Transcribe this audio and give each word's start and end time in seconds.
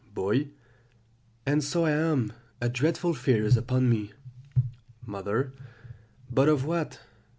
"Boy. 0.15 0.47
And 1.45 1.63
so 1.63 1.85
I 1.85 1.91
am; 1.91 2.33
a 2.59 2.69
dreadful 2.69 3.13
fear 3.13 3.45
is 3.45 3.55
upon 3.55 3.87
me. 3.87 4.13
"Mother. 5.05 5.53
But 6.27 6.49
of 6.49 6.65
what? 6.65 7.01